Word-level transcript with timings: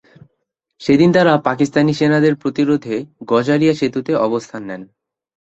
সেদিন 0.81 1.09
তারা 1.13 1.33
পাকিস্তানি 1.47 1.91
সেনাদের 1.93 2.33
প্রতিরোধে 2.35 2.95
গজারিয়া 3.31 3.73
সেতুতে 3.73 4.11
অবস্থান 4.27 4.61
নেন। 4.69 4.81